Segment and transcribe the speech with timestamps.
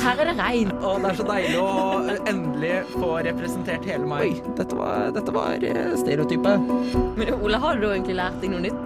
[0.00, 0.70] Her er det regn.
[0.80, 1.72] Og det er så deilig å
[2.08, 4.30] eh, endelig få representert hele meg.
[4.30, 6.70] Oi, dette var, dette var eh, stereotypet.
[7.20, 8.80] Men Ole, har du egentlig lært deg noe nytt?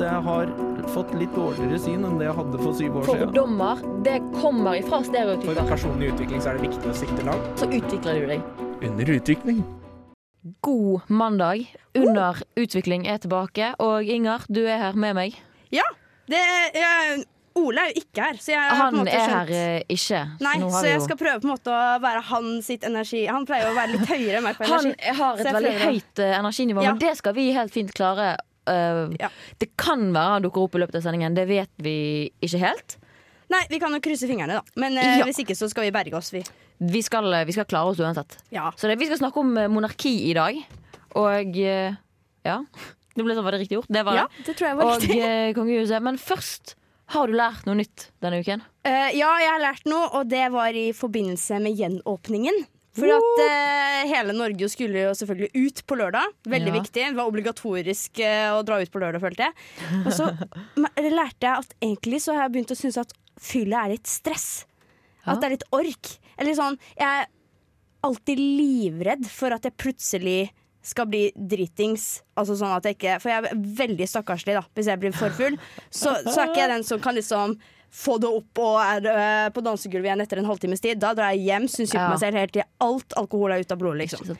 [0.00, 0.54] Jeg har
[0.94, 3.26] fått litt dårligere syn enn det jeg hadde for syv år siden.
[3.26, 5.60] Fordommer, det kommer ifra stereotyper.
[5.60, 7.50] For personlig utvikling så er det viktig å sikte langt.
[7.60, 8.48] Så utvikler du deg.
[8.88, 9.60] Under utvikling.
[10.64, 11.68] God mandag.
[11.96, 13.74] Under utvikling er tilbake.
[13.84, 15.38] Og Inger, du er her med meg.
[15.72, 15.84] Ja,
[16.32, 16.40] det,
[16.72, 17.24] jeg,
[17.56, 19.82] Ole er jo ikke her, så jeg har på en Han er skjønt her eh,
[19.94, 20.20] ikke.
[20.42, 23.46] Nei, så jeg jo- skal prøve på en måte å være han sitt energi Han
[23.46, 24.88] pleier å være litt høyere enn meg på Han
[25.20, 26.90] har et veldig prøver høyt uh, energinivå, Ja.
[26.90, 28.32] men det skal vi helt fint klare.
[28.66, 29.28] Uh, Ja.
[29.60, 32.96] Det kan være han dukker opp i løpet av sendingen, det vet vi ikke helt.
[33.52, 34.62] Nei, vi kan jo krysse fingrene, da.
[34.76, 35.22] Men Ja.
[35.24, 36.42] hvis ikke, så skal vi berge oss, vi.
[36.80, 38.38] Vi skal, vi skal klare oss uansett.
[38.50, 38.72] Ja.
[38.74, 40.58] Så det, vi skal snakke om monarki i dag.
[41.14, 42.58] Og ja.
[43.14, 43.86] Det ble sånn, var det riktig gjort?
[43.94, 44.42] Det var ja, det.
[44.48, 45.20] det tror jeg var Og riktig.
[45.22, 46.02] eh, kongehuset.
[46.02, 46.74] Men først,
[47.12, 48.62] har du lært noe nytt denne uken?
[48.86, 52.62] Uh, ja, jeg har lært noe, og det var i forbindelse med gjenåpningen.
[52.94, 56.30] For at uh, hele Norge skulle jo selvfølgelig ut på lørdag.
[56.46, 56.76] Veldig Ja.
[56.78, 57.02] viktig.
[57.10, 59.54] Det var obligatorisk uh, å dra ut på lørdag, følte jeg.
[60.06, 60.28] Og så
[61.18, 63.12] lærte jeg at egentlig så har jeg begynt å synes at
[63.42, 64.48] fylla er litt stress.
[65.26, 66.12] At det er litt ork.
[66.38, 67.28] Eller sånn Jeg er
[68.04, 70.38] alltid livredd for at jeg plutselig
[70.84, 72.22] skal bli dritings.
[72.36, 75.32] Altså sånn at jeg ikke For jeg er veldig stakkarslig da hvis jeg blir for
[75.38, 75.56] full.
[75.88, 77.56] Så, så er ikke jeg den som kan liksom
[77.94, 80.98] få det opp og er øh, på dansegulvet igjen etter en halvtimes tid.
[80.98, 82.06] Da drar jeg hjem, syns synd Ja.
[82.10, 84.34] på meg selv helt til alt alkohol er ute av blodet, liksom.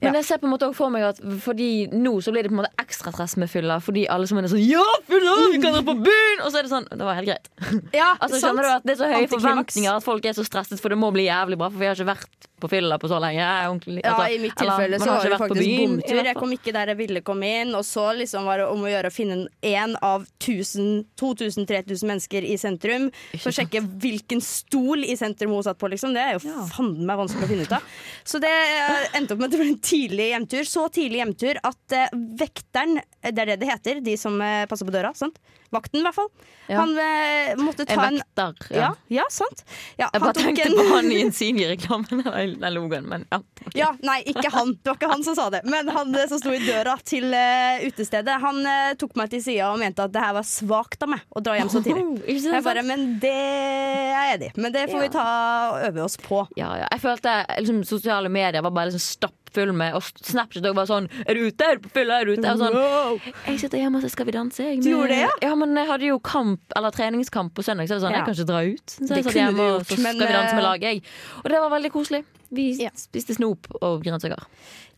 [0.00, 2.52] Men jeg ser på en måte også for meg at Fordi nå så blir det
[2.52, 3.80] på en måte ekstra stress med fylla.
[3.82, 5.32] Fordi alle som er sånn Ja, fylla!
[5.52, 6.44] Vi kan dra på byen!
[6.44, 7.50] Og så er det sånn Det var helt greit.
[7.92, 8.44] Ja, Altså sant?
[8.46, 10.98] skjønner du at Det er så høye forventninger at folk er så stresset, for det
[11.02, 11.68] må bli jævlig bra.
[11.74, 13.44] For vi har ikke vært på fylla på så lenge.
[13.68, 16.24] Ordentlig- Ja, altså, I mitt tilfelle så har det faktisk byen, bomtur.
[16.24, 18.90] Jeg kom ikke der jeg ville komme inn, og så liksom var det om å
[18.90, 23.08] gjøre å finne én av 2000-3000 mennesker i sentrum.
[23.38, 26.14] Så sjekke hvilken stol i sentrum hun satt på, liksom.
[26.14, 26.66] Det er jo Ja.
[26.74, 27.82] fanden meg vanskelig å finne ut av.
[28.24, 30.64] Så det eh, endte opp med at det ble en tidlig hjemtur.
[30.68, 34.86] Så tidlig hjemtur at eh, vekteren, det er det det heter, de som eh, passer
[34.88, 35.38] på døra, sant?
[35.74, 36.28] Vakten, i hvert fall.
[36.68, 36.80] Ja.
[36.80, 38.54] Han eh, måtte ta en vekter.
[38.70, 38.78] ja.
[38.78, 38.90] Ja.
[39.18, 39.64] ja, sant.
[39.98, 42.22] Ja, Jeg bare tenkte en- på han i Insignia-reklamen.
[42.62, 43.40] Den logoen, men ja.
[43.76, 44.72] Ja, nei, ikke han.
[44.82, 45.62] Det var ikke han som sa det.
[45.68, 49.42] Men han eh, som sto i døra til uh, utestedet, han uh, tok meg til
[49.44, 52.04] sida og mente at det her var svakt av meg å dra hjem så tidlig.
[52.04, 52.32] Oh.
[52.58, 54.52] Jeg bare, men det er jeg enig i.
[54.60, 55.26] Men det får vi ta
[55.72, 56.42] og øve oss på.
[56.58, 56.88] Ja, ja.
[56.94, 59.04] Jeg følte liksom, sosiale medier var bare liksom
[59.48, 61.64] stappfull med Og Snapchat også var sånn Er du ute?
[61.64, 62.20] Er du på fylla?
[62.20, 62.44] Er du ute?
[62.44, 64.64] Var sånn, jeg sitter hjemme og sier Skal vi danse.
[64.68, 65.30] Jeg, Du gjorde det, ja?
[65.48, 68.22] Ja, men jeg hadde jo kamp Eller treningskamp på søndag, så jeg var sånn, Ja.
[68.22, 68.86] jeg kan ikke dra ut.
[68.94, 71.02] Så Det jeg satt hjemme og så men, skal vi danse med eh, laget, jeg.
[71.44, 72.24] Og det var veldig koselig.
[72.50, 72.90] Vi Ja.
[72.96, 74.44] spiste snop og grønnsaker.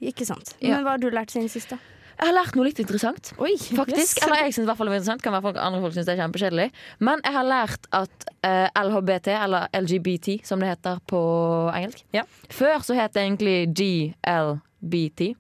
[0.03, 0.55] Ikke sant.
[0.63, 1.79] Men hva har du lært siden sist, da?
[2.21, 3.33] Jeg har lært noe litt interessant.
[3.41, 4.25] Oi, Faktisk, yes.
[4.27, 6.09] eller jeg synes i hvert fall det var interessant Kan være folk, andre folk synes
[6.09, 6.67] det er kjempekjedelig
[7.09, 11.21] Men jeg har lært at uh, LHBT Eller LGBT som det heter på
[11.73, 12.27] engelsk Ja.
[12.53, 15.31] Før så het det egentlig GLBT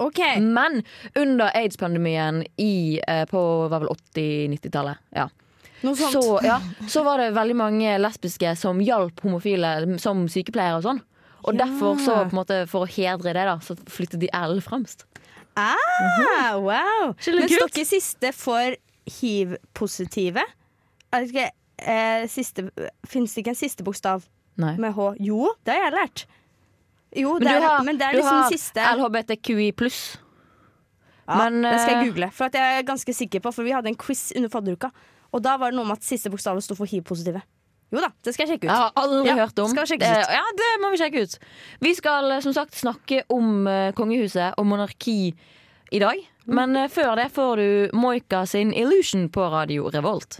[0.00, 0.38] Okay.
[0.40, 0.78] Men
[1.18, 5.26] under AIDS-pandemien i, eh, På var vel 80-90-tallet Ja
[5.82, 11.00] så, ja, så var det veldig mange lesbiske som hjalp homofile som sykepleiere og sånn.
[11.40, 11.64] Og Ja.
[11.64, 15.06] derfor, så, måte, for å hedre det, da, så flyttet de L fremst.
[15.60, 17.12] Ah, wow.
[17.14, 18.76] Men står ikke siste for
[19.20, 20.44] hiv-positive?
[21.10, 21.46] Er det ikke
[21.82, 22.68] eh, siste
[23.08, 24.24] Fins det ikke en siste bokstav
[24.60, 24.74] Nei.
[24.80, 25.12] med H?
[25.24, 26.26] Jo, det har jeg lært.
[27.16, 30.02] Jo, Men det er, har, men det er liksom har siste LHBTQI pluss.
[31.26, 33.74] Ja, Men, det skal jeg eh, google, for jeg er ganske sikker på For vi
[33.74, 34.90] hadde en quiz under fadderuka,
[35.30, 37.42] og da var det noe med at siste bokstav sto for hiv-positive.
[37.90, 38.70] Jo da, det skal jeg sjekke ut.
[38.70, 39.70] Jeg har aldri Ja, hørt om.
[39.72, 40.06] skal sjekkes.
[40.06, 41.38] Eh, Ja, det må vi sjekke ut.
[41.82, 45.34] Vi skal eh, som sagt snakke om uh, kongehuset og monarki
[45.90, 46.20] i dag.
[46.46, 46.54] Mm.
[46.54, 50.38] Men uh, før det får du Moika sin Illusion på Radio Revolt.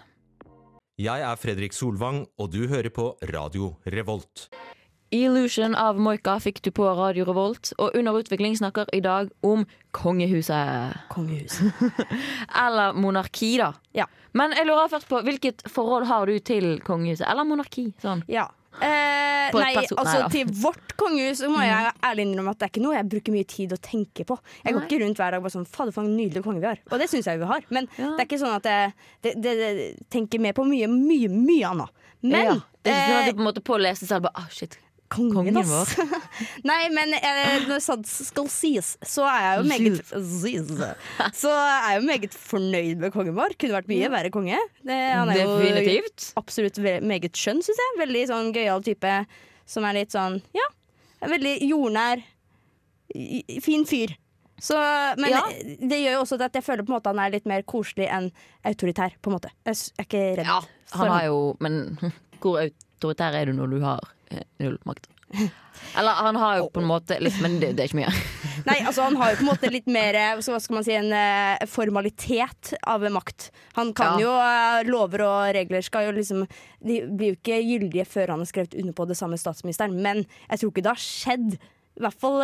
[1.00, 4.50] Jeg er Fredrik Solvang, og du hører på Radio Revolt.
[5.10, 9.64] Illusion av Moika fikk du på Radio Revolt, og Under utvikling snakker i dag om
[9.90, 10.94] kongehuset.
[11.10, 11.74] Kongehuset.
[12.64, 13.72] Eller monarki, da.
[13.96, 14.06] Ja.
[14.38, 17.26] Men jeg lurer først på hvilket forhold har du til kongehuset?
[17.26, 17.88] Eller monarki?
[18.02, 18.22] Sånn.
[18.30, 18.46] Ja.
[18.78, 20.28] Eh, nei, altså nei.
[20.30, 23.34] Til vårt kongehus så må jeg ærlig innrømme at det er ikke noe jeg bruker
[23.34, 24.36] mye tid å tenke på.
[24.62, 24.86] Jeg går Nei.
[24.86, 26.78] ikke rundt hver dag bare sånn Fader, for en nydelig konge vi har.
[26.86, 27.66] Og det syns jeg vi har.
[27.74, 28.12] Men Ja.
[28.14, 28.94] det er ikke sånn at jeg
[29.26, 32.06] det, det, det, tenker mer på mye, mye, mye annet.
[32.22, 32.60] Men ja.
[32.80, 34.78] Det er ikke sånn at eh, du på en måte påleser selv bare ah, shit.
[35.10, 35.92] Kongen, kongen ass.
[36.70, 40.00] Nei, men eh, når sant skal sies, så er jeg jo meget.
[41.42, 43.54] Så er jeg jo meget fornøyd med kongen vår.
[43.60, 44.58] Kunne vært mye verre konge.
[44.86, 46.30] Det, han er jo Definitivt.
[46.40, 47.98] absolutt meget skjønn, syns jeg.
[48.04, 49.14] Veldig sånn gøyal type
[49.70, 50.66] som er litt sånn ja,
[51.30, 52.22] veldig jordnær,
[53.62, 54.16] fin fyr.
[54.60, 54.76] Så,
[55.16, 55.40] men Ja.
[55.80, 58.10] det gjør jo også at jeg føler på en måte han er litt mer koselig
[58.12, 58.26] enn
[58.68, 59.14] autoritær.
[59.22, 60.58] på en måte Jeg er ikke redd Ja,
[60.92, 61.78] han har jo Men
[62.42, 64.04] hvor autoritær er du når du har
[64.60, 65.08] null makt.
[65.96, 68.10] Eller han har jo på en måte litt, men det, det er ikke mye.
[68.68, 70.94] Nei, altså han har jo på en måte litt mer eh, hva skal man si,
[70.98, 73.50] en eh, formalitet av makt.
[73.78, 74.24] Han kan Ja.
[74.26, 76.42] jo eh, Lover og regler skal jo liksom
[76.82, 80.24] De blir jo ikke gyldige før han har skrevet under på det samme statsministeren, men
[80.50, 81.54] jeg tror ikke det har skjedd,
[82.00, 82.42] i hvert fall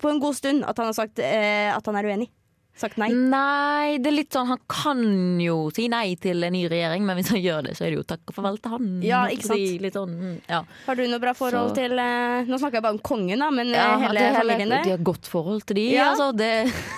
[0.00, 2.28] på en god stund, at han har sagt at han er uenig.
[2.74, 3.10] Sagt nei.
[3.12, 5.02] Nei, det er litt sånn han kan
[5.42, 7.98] jo si nei til en ny regjering, men hvis han gjør det, så er det
[7.98, 8.86] jo takk og farvel til han.
[9.04, 9.60] Ja, ikke sant?
[9.60, 10.62] Si, sånn, mm, ja.
[10.86, 13.50] Har du noe bra forhold Så- til eh, Nå snakker jeg bare om kongen, da,
[13.50, 14.82] men Ja, eh, hele familien der?
[14.88, 16.08] De har godt forhold til de, Ja.
[16.14, 16.30] altså.
[16.34, 16.50] Det,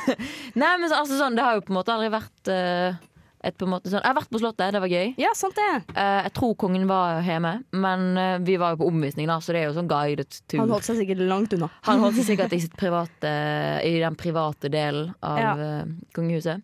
[0.63, 2.95] nei, men altså, sånn, det har jo på en måte aldri vært eh,
[3.45, 5.15] et på en måte sånn Jeg har vært på Slottet, det var gøy.
[5.21, 5.69] Ja, sant det.
[5.95, 9.53] Eh, jeg tror kongen var hjemme, men eh, vi var jo på omvisning, da, så
[9.55, 10.63] det er jo sånn guided tour.
[10.65, 11.69] Han holdt seg sikkert langt unna.
[11.89, 13.35] Han holdt seg sikkert i, sitt private,
[13.85, 15.55] i den private delen av Ja.
[15.59, 15.85] eh,
[16.17, 16.63] kongehuset.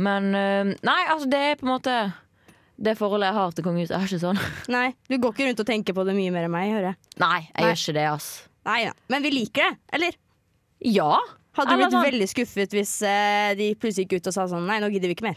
[0.00, 1.96] Men eh, nei, altså det er på en måte
[2.80, 4.38] det forholdet jeg har til kongehuset, er ikke sånn.
[4.72, 6.96] Nei, du går ikke rundt og tenker på det mye mer enn meg, hører jeg.
[7.20, 7.66] Nei, jeg Nei.
[7.68, 8.28] gjør ikke det, ass.
[8.70, 8.94] Nei, ja.
[9.12, 10.16] Men vi liker det, eller?
[10.88, 11.10] Ja.
[11.58, 14.44] Hadde du Eller blitt sånn- veldig skuffet hvis eh, de plutselig gikk ut og sa
[14.48, 15.36] sånn Nei, nå gidder vi ikke mer.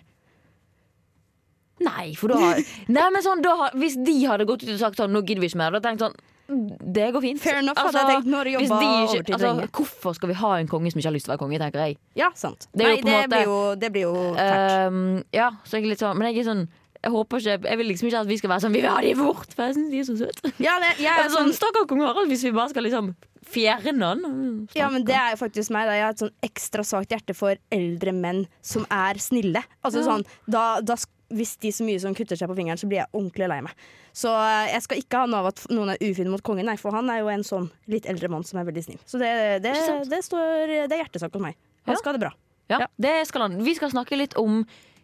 [1.84, 2.62] Nei, for da har
[2.98, 5.44] Nei, men sånn, da har, Hvis de hadde gått ut og sagt sånn, nå gidder
[5.44, 6.16] vi ikke mer, da tenkt sånn
[6.54, 7.40] det går fint.
[7.40, 8.28] Fair enough, hadde jeg tenkt.
[8.30, 9.68] Nå har jobba overtid altså, lenge.
[9.80, 11.86] Hvorfor skal vi ha en konge som ikke har lyst til å være konge, tenker
[11.88, 11.96] jeg.
[12.20, 12.68] Ja, sant.
[12.76, 14.74] Det Nei, det, måte- blir jo, det blir jo fælt.
[14.92, 15.00] Um,
[15.34, 16.66] ja, så jeg er litt sånn Men jeg er sånn
[17.04, 19.00] jeg håper ikke Jeg vil liksom ikke at vi skal være sånn Vi vil ha
[19.08, 20.52] de bort, for jeg synes de er så søte.
[20.68, 22.86] ja, det, jeg Jeg er er sånn, sånn, Stakkar kong Harald, hvis vi bare skal
[22.88, 23.10] liksom
[23.54, 24.68] fjerne han.
[24.76, 25.88] Ja, men det er jo faktisk meg.
[25.90, 25.96] Da.
[25.98, 29.64] Jeg har et sånn ekstra svakt hjerte for eldre menn som er snille.
[29.84, 30.06] Altså Ja.
[30.12, 30.96] sånn, da, da,
[31.34, 33.74] Hvis de så mye som kutter seg på fingeren, så blir jeg ordentlig lei meg.
[34.14, 36.76] Så eh, jeg skal ikke ha noe av at noen er ufine mot kongen, nei,
[36.78, 39.02] for han er jo en sånn litt eldre mann som er veldig snill.
[39.10, 39.32] Så det,
[39.66, 39.74] det,
[40.12, 41.58] det, står, det er hjertesak hos meg.
[41.88, 42.00] Han Ja.
[42.00, 42.34] skal ha det bra.
[42.72, 42.88] Ja, Ja.
[42.98, 43.58] det skal han.
[43.66, 44.62] Vi skal snakke litt om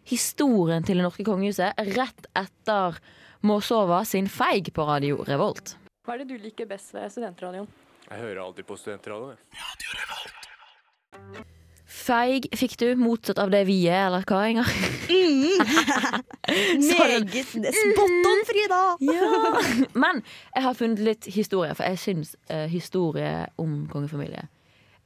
[0.08, 2.96] historien til det norske kongehuset rett etter
[3.44, 5.76] Måsova sin feig på Radio Revolt.
[6.06, 7.68] Hva er det du liker best ved studentradioen?
[8.10, 9.36] Jeg hører alltid på studentradioen.
[9.52, 11.44] jeg.
[11.90, 14.68] Feig fikk du, motsatt av det vi er, eller hva, Inger?
[16.50, 18.78] Meget spot on, Frida!
[19.00, 19.26] Ja.
[20.04, 20.22] Men
[20.54, 24.46] jeg har funnet litt historie, for jeg syns uh, historie om kongefamilie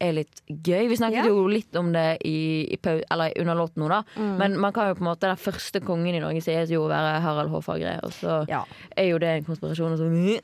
[0.02, 0.88] er litt gøy.
[0.90, 1.28] Vi snakket Ja.
[1.30, 4.00] jo litt om det i, i eller under låten nå, da.
[4.18, 6.90] Men man kan jo på en måte den første kongen i Norge sies jo å
[6.90, 8.00] være Harald Hårfagre.
[8.04, 8.64] Og så Ja.
[8.98, 9.94] er jo det en konspirasjon.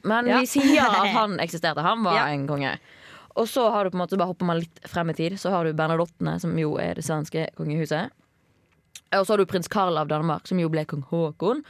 [0.06, 0.38] Men Ja.
[0.40, 1.82] vi sier at han eksisterte.
[1.82, 2.26] Han var Ja.
[2.32, 2.78] en konge.
[3.36, 5.50] Og så har du på en måte, bare hopper man litt frem i tid, så
[5.54, 8.10] har du Bernadottene, som jo er det svenske kongehuset.
[9.14, 11.62] Og så har du prins Karl av Danmark, som jo ble kong Haakon.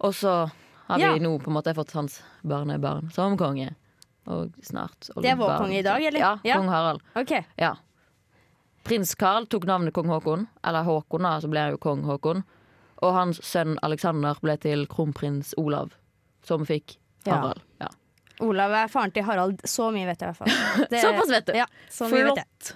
[0.00, 0.50] Og så
[0.88, 1.12] har Ja.
[1.14, 3.74] vi nå på en måte fått hans barnebarn som konge.
[4.26, 6.20] Og snart Det er vår konge i dag, eller?
[6.20, 6.56] Ja, Ja.
[6.56, 7.00] kong Harald.
[7.16, 7.44] OK.
[7.58, 7.74] Ja.
[8.84, 12.44] Prins Karl tok navnet kong Haakon, eller Håkon, da, så ble han jo kong Håkon.
[13.02, 15.92] Og hans sønn Alexander ble til kronprins Olav,
[16.42, 16.96] som fikk.
[17.26, 17.60] Harald.
[18.46, 19.60] Olav er faren til Harald.
[19.68, 20.86] Så mye vet jeg i hvert fall.
[20.92, 21.52] Det- Såpass vet du.
[21.58, 22.08] Ja, så.
[22.12, 22.72] Flott.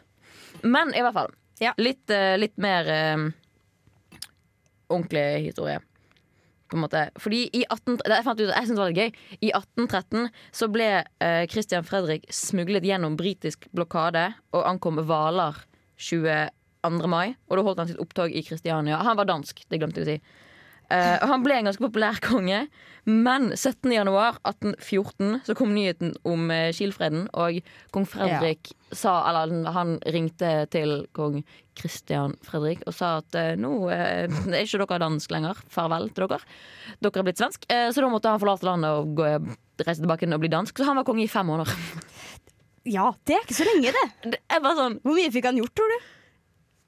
[0.63, 1.33] Men i hvert fall.
[1.63, 1.73] Ja.
[1.79, 3.25] Litt, eh, litt mer eh,
[4.89, 5.81] ordentlig historie.
[6.71, 7.03] På en måte.
[7.21, 10.29] Fordi i 18, det jeg fant ut, jeg synes det var litt gøy I 1813
[10.57, 15.61] så ble uh, Christian Fredrik smuglet gjennom britisk blokade og ankom Hvaler
[16.01, 17.11] 22.
[17.13, 17.35] mai.
[17.51, 18.99] Og da holdt han sitt opptog i Kristiania.
[19.05, 20.41] Han var dansk, det glemte jeg å si.
[20.95, 22.65] Eh, og han ble en ganske populær konge,
[23.05, 23.91] men 17.
[23.93, 27.59] januar 1814 så kom nyheten om uh, Kielfreden, og
[27.93, 31.43] kong Fredrik sa Eller han ringte til kong
[31.77, 35.61] Christian Fredrik og sa at uh, nå eh, er ikke dere dansk lenger.
[35.73, 36.41] Farvel til dere.
[37.03, 37.67] Dere er blitt svensk.
[37.69, 39.31] Eh, så da måtte han forlate landet og gå,
[39.83, 40.79] reise tilbake og bli dansk.
[40.79, 41.75] Så han var konge i fem måneder.
[42.85, 44.07] Ja, det er ikke så lenge, det.
[44.37, 46.11] Det sånn Hvor mye fikk han gjort, tror du?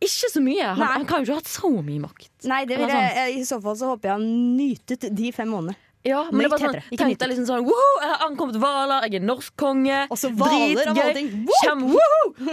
[0.04, 0.74] Ikke så mye.
[0.76, 2.30] Han, han kan jo ikke ha hatt så mye makt.
[2.44, 3.18] Nei, det vil Eller sånn.
[3.22, 5.80] jeg, I så fall så håper jeg han nytet de fem månedene.
[6.06, 8.20] Ja, men det Nytt var sånn, heter det, ikke Tenk liksom sånn Woho, jeg har
[8.28, 10.02] ankommet Hvaler, jeg er norsk konge.
[10.06, 11.32] Og så hvaler av alle ting.
[11.64, 11.82] Kjem!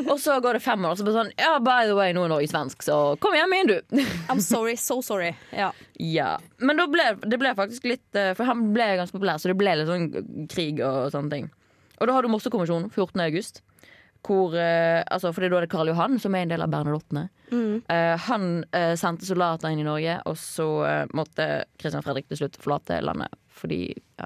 [0.07, 2.23] Og så går det fem år, og så bare sånn Ja, by the way, nå
[2.25, 4.01] er Norge svensk, så kom hjem igjen, du.
[4.31, 5.33] I'm sorry, so sorry.
[5.53, 5.69] Ja.
[6.01, 6.31] ja.
[6.65, 9.77] Men ble, det ble faktisk litt eh, For han ble ganske populær, så det ble
[9.77, 11.51] litt sånn krig og sånne ting.
[11.99, 13.21] Og da har du Mossekommisjonen 14.
[13.27, 13.61] august.
[14.23, 16.63] Hvor, eh, altså, for det er da det er Karl Johan som er en del
[16.63, 17.25] av Bernadottene.
[17.51, 17.81] Mm.
[17.89, 22.39] Uh, han uh, sendte soldater inn i Norge, og så uh, måtte Kristian Fredrik til
[22.43, 23.81] slutt forlate landet fordi
[24.17, 24.25] ja,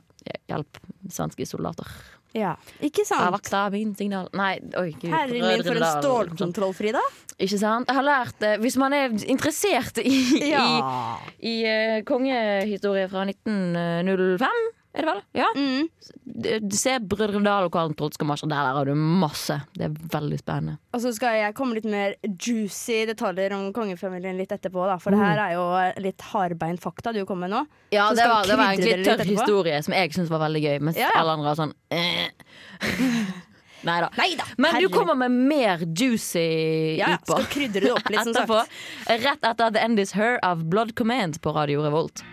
[0.53, 0.77] hjelp
[1.11, 1.89] svenske soldater.
[2.37, 2.53] ja.
[2.79, 3.27] Ikke sant?
[3.33, 5.09] vakta min signal Nei, oi gud.
[5.11, 7.01] Herre min, for en stålkontroll, Frida.
[7.37, 7.89] Ikke sant?
[7.89, 8.53] Jeg har lært det.
[8.63, 10.15] Hvis man er interessert i,
[10.47, 10.63] Ja.
[10.63, 14.63] i, i eh, kongehistorie fra 1905,
[14.95, 15.19] er det vel?
[15.37, 15.47] Ja.
[15.55, 16.69] Mm.
[16.73, 18.13] Se Brødrendal og Karl 12.
[18.37, 18.49] skal.
[18.49, 19.59] Der har du masse.
[19.77, 20.77] Det er veldig spennende.
[20.93, 24.87] Og så skal jeg komme litt mer juicy detaljer om kongefamilien litt etterpå.
[24.89, 24.97] Da.
[24.97, 25.25] For det Mm.
[25.25, 27.65] her er jo litt hardbeint fakta du kommer med nå.
[27.91, 30.97] Ja, det var, det var egentlig tørr historie som jeg syntes var veldig gøy, mens
[30.97, 32.29] Ja, alle andre var sånn eh.
[33.87, 34.09] Nei da.
[34.57, 38.33] Men du kommer med mer juicy Ja, ja, yper skal krydre det opp litt, som
[38.35, 38.63] etterpå.
[38.65, 39.21] sagt.
[39.23, 42.23] Rett etter The End Is Her av Blood Command på Radio Revolt.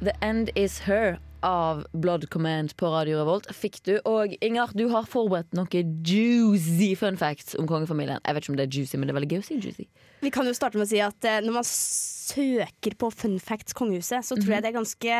[0.00, 3.96] The End Is Her av Blood Command på Radio Revolt fikk du.
[4.06, 8.22] Og Inger, du har forberedt noen juicy fun facts om kongefamilien.
[8.22, 9.86] Jeg vet ikke om det er juicy, men det er veldig gøy å si juicy.
[10.22, 13.74] Vi kan jo starte med å si at eh, når man søker på fun facts
[13.78, 15.18] kongehuset, så tror jeg det er ganske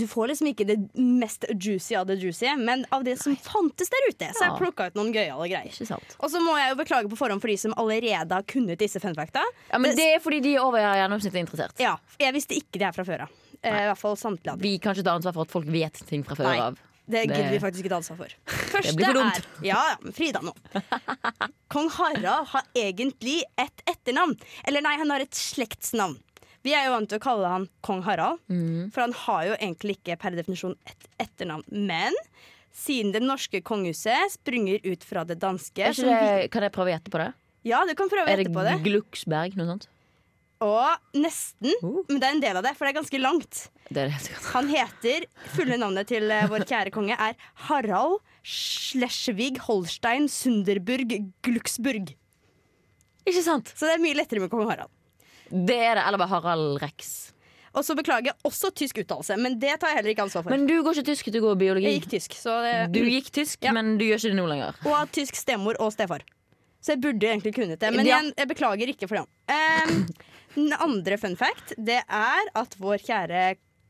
[0.00, 3.90] Du får liksom ikke det mest juicy av det juicy, men av det som fantes
[3.94, 5.98] der ute, så har jeg plukka ut noen gøyale greier.
[6.18, 9.02] Og så må jeg jo beklage på forhånd for de som allerede har kunnet disse
[9.02, 9.42] fun facta.
[9.72, 11.82] Ja, men Det er fordi de er over gjennomsnittet interessert.
[11.82, 13.36] Ja, jeg visste ikke det her fra før av.
[13.62, 14.62] Eh, I hvert fall samtlige av dem.
[14.62, 16.58] Vi kan ikke ta ansvar for at folk vet ting fra før Nei.
[16.60, 16.78] av.
[17.08, 18.28] Det Det- gidder vi faktisk ikke ta ansvar for.
[18.74, 19.36] Første blir for dumt.
[19.38, 20.52] er Ja, ja, Frida nå.
[21.72, 24.36] Kong Harald har egentlig et etternavn.
[24.66, 26.18] Eller nei, han har et slektsnavn.
[26.66, 28.90] Vi er jo vant til å kalle han kong Harald, Mm.
[28.92, 31.62] for han har jo egentlig ikke per definisjon et etternavn.
[31.70, 32.12] Men
[32.74, 36.94] siden det norske kongehuset sprunger ut fra det danske Er det, kan jeg prøve å
[36.98, 37.32] gjette på det?
[37.64, 38.82] Ja, du kan prøve å Er det gjette på det.
[38.84, 39.56] Glucksberg?
[39.56, 39.86] Noe sånt?
[40.64, 42.00] Og nesten, uh.
[42.08, 43.60] men det er en del av det, for det er ganske langt.
[43.88, 44.28] Det er.
[44.52, 47.38] Han heter, fulle navnet til eh, vår kjære konge er
[47.68, 51.14] Harald Schleswig Holstein Sunderburg
[51.46, 52.12] Glucksburg.
[53.28, 53.72] Ikke sant?
[53.76, 54.92] Så det er mye lettere med kong Harald.
[55.48, 56.04] Det er det.
[56.04, 57.32] Eller bare Harald Rex.
[57.76, 60.52] Og så beklager jeg også tysk uttalelse, men det tar jeg heller ikke ansvar for.
[60.54, 61.86] Men du går ikke tysk, du går biologi.
[61.86, 63.72] jeg gikk tysk, så det, Du gikk tysk, Ja.
[63.76, 64.74] men du gjør ikke det nå lenger.
[64.84, 66.24] Og har tysk stemor og stefar.
[66.80, 67.92] Så jeg burde egentlig kunnet det.
[67.94, 68.18] Men Ja.
[68.18, 69.26] igjen, jeg beklager ikke for det.
[69.48, 70.08] Um,
[70.54, 73.42] den andre fun fact det er at vår kjære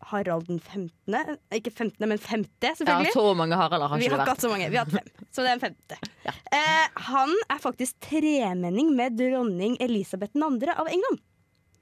[0.09, 1.39] Harald den 15.
[1.55, 4.51] Ikke 15., men 50., Ja, så mange Haralder har Vi ikke har ikke hatt så
[4.53, 4.69] mange.
[4.71, 5.27] Vi har hatt fem.
[5.35, 6.01] Så det er en femte.
[6.49, 10.47] Eh, han er faktisk tremenning med dronning Elisabeth 2.
[10.73, 11.21] av England.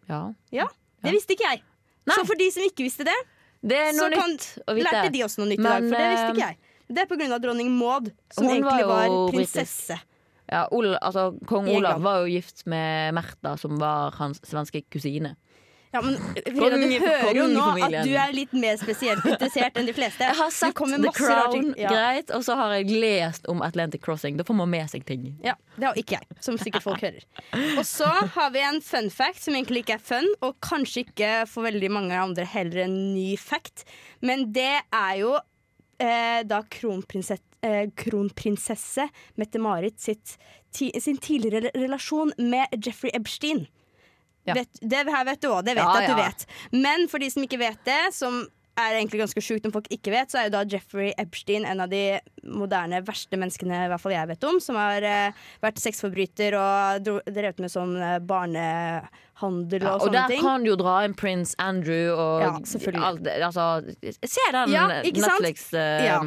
[0.09, 0.21] Ja.
[0.55, 0.67] Ja,
[1.03, 1.63] Det visste ikke jeg.
[2.07, 2.17] Nei.
[2.17, 3.15] Så for de som ikke visste det,
[3.63, 4.35] Det er så kan,
[4.67, 4.87] å vite.
[4.87, 5.87] lærte de også noe nytt i dag.
[5.87, 6.75] For det visste ikke eh, jeg.
[6.87, 9.97] Det er på grunn av dronning Maud, som egentlig var egentlig prinsesse.
[9.97, 10.16] var britisk.
[10.51, 15.35] Ja, Ol, altså, Kong Olav var jo gift med Märtha, som var hans svenske kusine.
[15.95, 19.87] Ja, men Frida, du hører jo nå at du er litt mer spesielt interessert enn
[19.89, 20.27] de fleste.
[20.27, 21.13] Jeg har sett The.
[21.17, 21.89] Crown, Ja.
[21.93, 24.37] greit, og så har jeg lest om Atlantic Crossing.
[24.37, 25.25] Da får man med seg ting.
[25.47, 27.25] Ja, Det har ikke jeg, som sikkert folk hører.
[27.81, 31.33] Og så har vi en fun fact som egentlig ikke er fun, og kanskje ikke
[31.49, 33.87] for veldig mange andre heller en ny fact.
[34.21, 35.35] Men det er jo
[36.03, 39.09] eh, da kronprinsesse, eh, kronprinsesse
[39.41, 40.37] Mette-Marit sitt,
[40.73, 43.67] ti, sin tidligere relasjon med Jeffrey Epstein.
[44.47, 44.55] Ja.
[44.55, 46.27] Vet, det her vet du òg, det vet Ja, jeg at du ja.
[46.29, 46.47] vet.
[46.73, 48.45] Men for de som ikke vet det, som
[48.77, 51.81] er egentlig ganske sjukt om folk ikke vet, så er jo da Jeffrey Epstein en
[51.81, 55.81] av de moderne verste menneskene i hvert fall jeg vet om, som har eh, vært
[55.81, 60.99] sexforbryter og drevet med sånn eh, barnehandel Ja, og, og der kan du jo dra
[61.09, 63.03] inn Prince Andrew og Ja, selvfølgelig.
[63.09, 63.33] alt.
[63.49, 63.67] Altså,
[64.29, 65.41] se den Ja, ikke sant?
[65.41, 66.21] Netflix eh, Ja.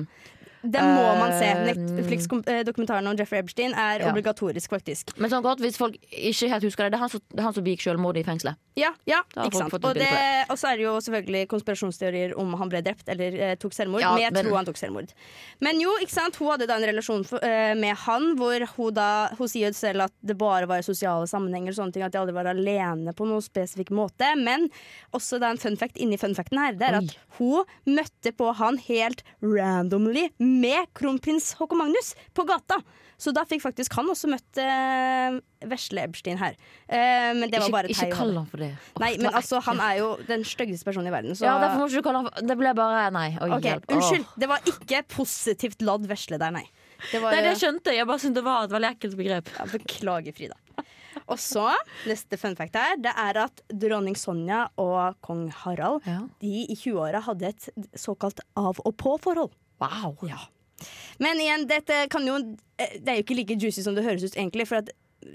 [0.63, 1.45] Den må man se.
[1.45, 4.11] Eh, Netflix-dokumentaren om Jeffrey Epstein er Ja.
[4.11, 5.13] obligatorisk, faktisk.
[5.17, 7.43] Men sånn godt, hvis folk ikke helt husker det, det er han som, det er
[7.43, 8.55] han som begikk selvmord i fengselet.
[8.75, 9.73] Ja, ja ikke sant.
[9.73, 10.07] Og, det,
[10.49, 14.01] og så er det jo selvfølgelig konspirasjonsteorier om han ble drept eller eh, tok selvmord.
[14.01, 15.13] Ja, men jeg men- tror han tok selvmord.
[15.61, 18.93] Men jo, ikke sant, hun hadde da en relasjon for, eh, med han hvor hun
[18.93, 22.11] da Hun sier selv at det bare var i sosiale sammenhenger, og sånne ting, at
[22.11, 24.35] de aldri var alene på noen spesifikk måte.
[24.37, 24.69] Men
[25.13, 27.05] også da en fun fact inni fun facten her, det er Oi.
[27.05, 32.79] at hun møtte på han helt randomly med kronprins Håkon Magnus på gata.
[33.19, 36.55] Så da fikk faktisk han også møtt eh, vesle Epstein her.
[36.87, 38.69] Eh, men det var ikke bare ikke ikke kall han for det.
[38.95, 41.35] Åh, Nei, men altså, han er jo den styggeste personen i verden.
[41.35, 43.27] Så Ja, derfor må ikke du kalle han for Det ble bare Nei.
[43.35, 43.89] Oi, okay, hjelp.
[43.89, 43.97] Åh.
[43.97, 44.29] Unnskyld.
[44.39, 46.63] Det var ikke positivt ladd vesle der, nei.
[47.11, 47.99] Det var, Nei, det skjønte jeg.
[48.01, 49.51] Jeg bare syntes det var et veldig ekkelt begrep.
[49.57, 50.57] ja, beklager, Frida.
[51.29, 51.65] Og så,
[52.07, 56.21] neste fun fact her, det er at dronning Sonja og kong Harald Ja.
[56.39, 57.67] De i 20-åra hadde et
[57.99, 58.79] såkalt av
[59.79, 60.47] og på-forhold.
[61.19, 62.37] Men igjen, dette kan jo
[62.79, 64.67] eh, Det er jo ikke like juicy som det høres ut, egentlig.
[64.69, 64.93] For at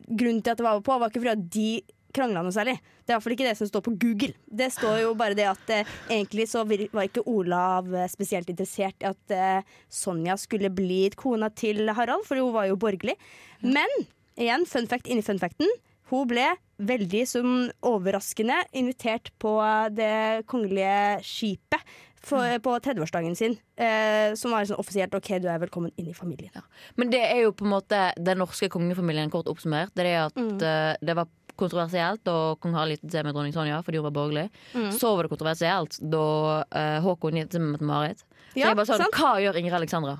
[0.09, 1.69] grunnen til at det var på, var ikke fordi at de
[2.15, 2.77] krangla noe særlig.
[3.03, 4.35] Det er i hvert fall ikke det som står på Google.
[4.47, 9.03] Det står jo bare det at eh, egentlig så var ikke Olav eh, spesielt interessert
[9.03, 13.17] i at eh, Sonja skulle bli kona til Harald, for hun var jo borgerlig.
[13.65, 13.91] Men
[14.39, 15.71] igjen, fun fact inni fun facten.
[16.13, 16.47] Hun ble
[16.85, 17.53] veldig som
[17.87, 19.57] overraskende invitert på
[19.95, 21.95] det kongelige skipet
[22.27, 23.57] for, på 30-årsdagen sin.
[23.77, 26.65] Eh, som var sånn offisielt OK, du er velkommen inn i familien.
[26.97, 29.93] Men det er jo på en måte den norske kongefamilien kort oppsummert.
[29.95, 30.57] Det er at Mm.
[30.63, 34.15] uh, det var kontroversielt da kong Harald giftet seg med dronning Sonja fordi hun var
[34.17, 34.49] borgerlig.
[34.75, 34.91] Mm.
[34.91, 36.25] Så var det kontroversielt da
[36.67, 38.19] uh, Håkon giftet seg med Mette-Marit.
[38.25, 39.15] Så Ja, jeg bare sånn.
[39.15, 40.17] Hva gjør Ingrid Alexandra?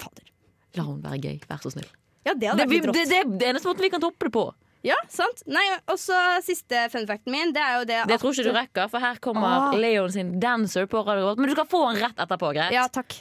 [0.00, 0.28] Fader.
[0.78, 1.88] La hun være gøy, vær så snill.
[2.26, 4.44] Ja, det Det, vi, det, det, det er eneste måten vi kan toppe det på.
[4.82, 5.42] Ja, sant?
[5.46, 8.46] Nei, og så siste fun facten min, det er jo det Det at tror ikke
[8.48, 9.74] du rekker, for her kommer Ah.
[9.76, 11.38] Leon sin dancer på Radio Revolt.
[11.42, 12.72] Men du skal få den rett etterpå, greit?
[12.72, 13.18] Ja, takk.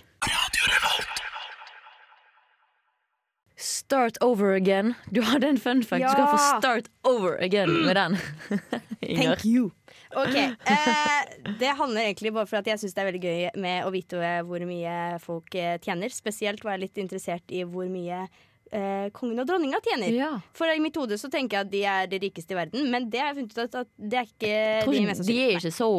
[3.59, 4.93] Start over again.
[5.11, 6.03] Du hadde en fun fact.
[6.05, 8.17] Du skal få start over again med den.
[9.01, 9.71] Thank you.
[10.15, 11.23] Ok, eh,
[11.59, 14.29] Det handler egentlig bare for at jeg syns det er veldig gøy med å vite
[14.47, 16.09] hvor mye folk eh, tjener.
[16.15, 18.23] Spesielt var jeg litt interessert i hvor mye
[18.71, 20.13] eh, kongen og dronninga tjener.
[20.13, 20.29] Ja.
[20.55, 23.07] For i mitt hode så tenker jeg at de er de rikeste i verden, men
[23.11, 24.51] det har jeg funnet ut at, at det er ikke
[24.91, 25.45] de mest sannsynlige.
[25.45, 25.89] de er ikke så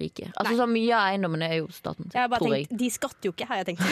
[0.00, 0.30] rike.
[0.34, 0.58] Altså Nei.
[0.60, 2.10] så Mye av eiendommene er jo staten.
[2.12, 2.80] Jeg har bare tror tenkt, jeg.
[2.82, 3.84] De skatter jo ikke, har jeg tenkt.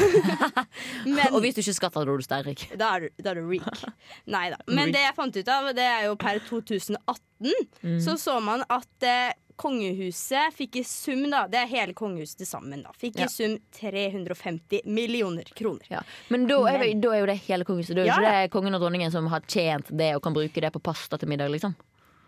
[1.07, 2.67] men Og hvis du ikke skatter, da er du steinrik.
[2.83, 3.85] da er du, da er du rik.
[4.35, 4.61] Nei da.
[4.69, 9.05] Men det jeg fant ut av, det er jo per 2018, så så man at
[9.05, 13.27] eh, kongehuset fikk i sum, da, det er hele kongehuset til sammen, da, fikk Ja.
[13.27, 15.87] i sum 350 millioner kroner.
[15.91, 16.03] Ja.
[16.29, 17.97] Men da er, Men da er jo det hele kongehuset.
[17.97, 20.61] Da er jo ikke det kongen og dronningen som har tjent det og kan bruke
[20.61, 21.75] det på pasta til middag, liksom.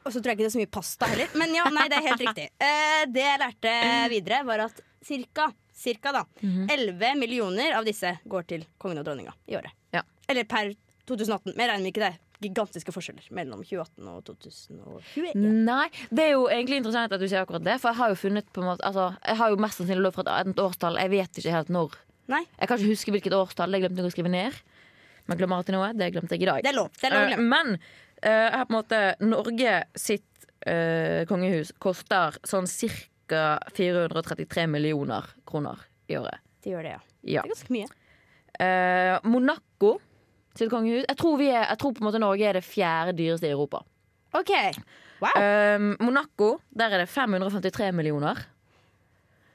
[0.06, 1.28] Og så tror jeg ikke det er så mye pasta heller.
[1.34, 2.48] Men ja, nei, det er helt riktig.
[2.66, 3.72] Eh, det jeg lærte
[4.10, 9.34] videre, var at cirka, cirka da, 11 millioner av disse går til kongen og dronninga
[9.50, 9.74] i året.
[9.92, 10.02] Ja.
[10.28, 10.72] Eller per
[11.06, 11.52] 2018.
[11.56, 12.14] Men jeg regner ikke det.
[12.42, 15.36] Gigantiske forskjeller mellom 2018 og 2021.
[15.66, 17.78] Nei, Det er jo egentlig interessant at du sier akkurat det.
[17.80, 20.16] For jeg har jo funnet på en måte Altså, jeg har jo mest sannsynlig lov
[20.18, 20.98] for et årstall.
[21.00, 21.96] Jeg vet ikke helt når.
[22.28, 23.72] Nei, Jeg kan ikke huske hvilket årstall.
[23.72, 24.58] Det glemte jeg å skrive ned.
[25.26, 25.92] Men glemmer alltid noe.
[25.96, 26.62] Det glemte jeg i dag.
[26.62, 26.90] det er lov.
[27.00, 27.42] Det er lov Eh.
[27.42, 27.78] Men
[28.22, 33.44] eh, jeg har på en måte Norge sitt uh, kongehus koster sånn ca.
[33.74, 36.38] 433 millioner kroner i året.
[36.62, 37.00] De gjør det, ja.
[37.26, 37.42] Ja.
[37.42, 37.88] Det er ganske mye.
[39.26, 39.96] Monaco
[40.58, 43.16] sitt kongehus jeg tror, vi er, jeg tror på en måte Norge er det fjerde
[43.18, 43.82] dyreste i Europa.
[44.36, 44.52] OK.
[45.22, 45.32] Wow.
[45.40, 48.42] um, Monaco, der er det 553 millioner.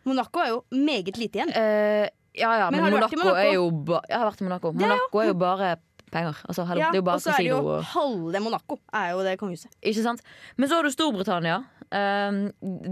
[0.09, 1.51] Monaco er jo meget lite igjen.
[1.53, 3.37] Uh, ja ja, Men men, Monaco, Monaco?
[3.37, 4.69] er jo ba Jeg har vært i Monaco.
[4.69, 5.75] er jo- Monaco er jo bare
[6.11, 6.35] penger.
[6.47, 9.11] Altså, hallo, Ja, det er jo bare og så er det jo halve Monaco er
[9.11, 9.69] jo det kongehuset.
[9.81, 10.21] Ikke sant?
[10.57, 11.63] Men så har du Storbritannia.
[11.91, 12.37] Um,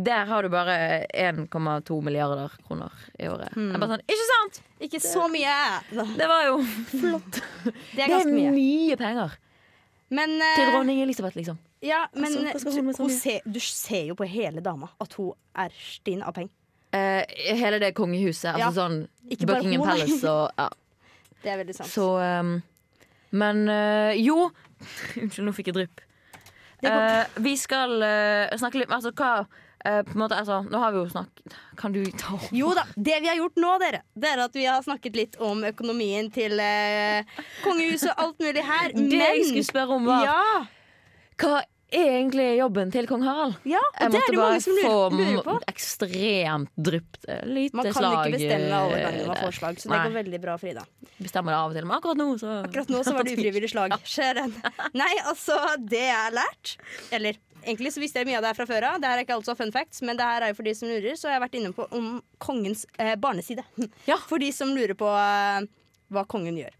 [0.03, 3.53] der har du bare 1,2 milliarder kroner i året.
[3.55, 3.69] Mm.
[3.71, 4.57] Jeg bare sånn, ikke sant?
[4.83, 5.53] Ikke så mye.
[6.19, 6.57] Det var jo
[7.95, 8.51] Det er Det er mye.
[8.51, 9.37] mye penger
[10.11, 11.59] Men, uh, til dronning Elisabeth, liksom.
[11.85, 13.09] ja, men Altså, mye?
[13.15, 16.51] ser, du ser jo på hele dama at hun er stinn av penger.
[16.91, 17.23] Uh,
[17.55, 18.51] hele det kongehuset.
[18.57, 18.67] Ja.
[18.67, 19.93] Altså sånn Ikke bare Buckingham hun.
[19.93, 20.67] Palace og ja.
[21.43, 21.91] Det er veldig sant.
[21.93, 22.57] Så um,
[23.31, 24.49] Men uh, jo
[25.21, 26.01] Unnskyld, nå fikk jeg drypp.
[26.81, 30.93] Eh, vi skal eh, snakke litt Altså hva eh, på en måte, altså, Nå har
[30.95, 32.45] vi jo snakket Kan du ta opp?
[32.55, 35.35] Jo da, det vi har gjort nå, dere, det er at vi har snakket litt
[35.43, 37.27] om økonomien til eh,
[37.65, 38.95] kongehuset og alt mulig her.
[38.95, 40.39] Det jeg skulle spørre om, var ja,
[41.39, 41.59] hva
[41.91, 43.55] er egentlig jobben til kong Harald?
[43.67, 45.55] ja, Jeg og det er det bare mange som lurer, lurer på.
[45.71, 48.15] ekstremt drypt eh, lite Man kan slag.
[48.27, 50.85] ikke bestemme alle ganger gangene man får slag, så det Nei, går veldig bra, Frida.
[51.19, 53.69] Bestemmer det av og til, men akkurat nå så Akkurat nå så var det ufrivillig
[53.73, 53.95] slag.
[54.39, 54.55] Den.
[55.01, 56.75] Nei, altså, det jeg har lært
[57.11, 58.99] Eller egentlig så visste jeg mye av det her fra før av.
[59.03, 60.87] Det her er ikke altså fun facts, men det her er jo for de som
[60.89, 61.17] lurer.
[61.19, 63.65] Så jeg har vært inne på om kongens eh, barneside.
[64.09, 64.15] Ja.
[64.29, 65.65] For de som lurer på eh,
[66.13, 66.71] hva kongen gjør.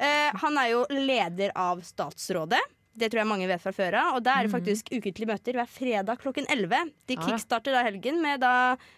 [0.00, 2.60] Eh, han er jo leder av Statsrådet.
[2.98, 4.16] Det tror jeg mange vet fra før av.
[4.18, 6.90] Og da er det faktisk ukentlige møter hver fredag klokken 11.
[7.06, 8.54] De kickstarter da helgen med da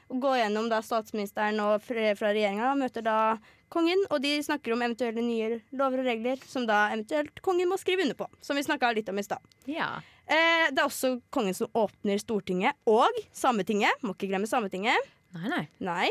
[0.08, 3.18] å gå gjennom da statsministeren og fra regjeringa møter da
[3.72, 7.78] kongen, og de snakker om eventuelle nye lover og regler som da eventuelt kongen må
[7.80, 8.28] skrive under på.
[8.44, 9.40] Som vi snakka litt om i stad.
[9.70, 9.94] Ja.
[10.26, 14.02] Eh, det er også kongen som åpner Stortinget og Sametinget.
[14.04, 15.08] Må ikke glemme Sametinget.
[15.36, 15.64] Nei, nei.
[15.80, 16.10] Nei.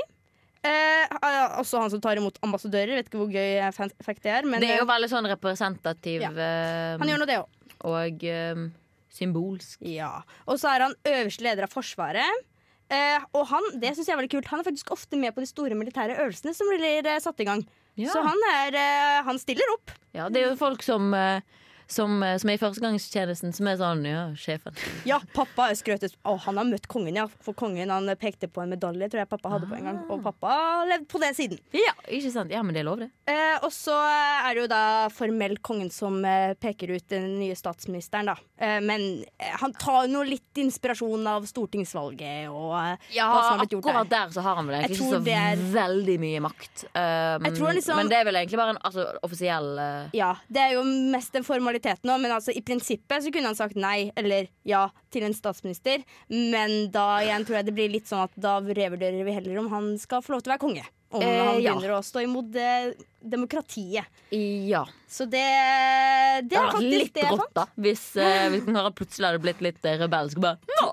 [0.62, 2.94] Eh, ah, også han som tar imot ambassadører.
[3.00, 3.72] Vet ikke hvor gøy eh,
[4.06, 4.46] fact det er.
[4.46, 6.30] Men Det er jo eh, veldig sånn representativ Ja.
[6.30, 7.50] eh, han gjør nå det òg.
[7.88, 8.24] Og
[8.56, 8.70] um,
[9.14, 9.82] symbolsk.
[9.86, 10.22] Ja.
[10.48, 12.48] Og så er han øverste leder av Forsvaret.
[12.92, 15.40] Eh, og han det synes jeg er veldig kult Han er faktisk ofte med på
[15.40, 17.64] de store militære øvelsene som blir eh, satt i gang.
[18.00, 18.12] Ja.
[18.12, 19.94] Så han, er, eh, han stiller opp.
[20.16, 21.44] Ja, det er jo folk som, eh,
[21.92, 24.76] som, eh, som er i førstegangstjenesten, som er sånn Ja, sjefen.
[25.08, 26.16] Ja, pappa er skrøtet.
[26.26, 27.28] Å, han har møtt kongen, ja.
[27.44, 30.00] For kongen han pekte på en medalje, tror jeg pappa hadde på en gang.
[30.12, 31.60] Og pappa levde på den siden.
[31.76, 32.52] Ja, ikke sant?
[32.54, 33.10] Ja, men det er lov, det.
[33.28, 37.56] Eh, og så er det jo da formelt kongen som eh, peker ut den nye
[37.60, 38.38] statsministeren, da.
[38.62, 39.06] Eh, men
[39.38, 42.72] eh, han tar jo litt inspirasjon av stortingsvalget og
[43.12, 44.28] Ja, hva som har blitt gjort akkurat der.
[44.30, 46.86] der så har han vel egentlig ikke så er- veldig mye makt.
[46.96, 47.44] Um,
[47.76, 50.10] liksom- Men det er vel egentlig bare en altså, offisiell uh...
[50.14, 53.58] Ja, det er jo mest en formalitet nå, men altså i prinsippet så kunne han
[53.58, 56.04] sagt nei eller ja til en statsminister.
[56.30, 59.70] Men da igjen tror jeg det blir litt sånn at da revurderer vi heller om
[59.74, 60.88] han skal få lov til å være konge.
[61.12, 61.74] Om Eh, han ja.
[61.76, 64.08] begynner å stå imot det, demokratiet.
[64.32, 64.86] Ja.
[65.12, 67.56] Så det, det Det er ja, faktisk litt det jeg fant.
[67.58, 67.66] da.
[67.76, 70.88] Hvis, uh, hvis kong plutselig hadde blitt litt eh, rebelsk bare Nå,